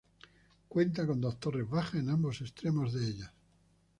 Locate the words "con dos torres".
1.05-1.69